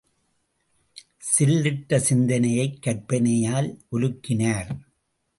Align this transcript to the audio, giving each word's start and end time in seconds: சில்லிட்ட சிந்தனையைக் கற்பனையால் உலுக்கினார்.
சில்லிட்ட 1.37 1.97
சிந்தனையைக் 1.97 2.81
கற்பனையால் 2.81 3.81
உலுக்கினார். 3.91 4.71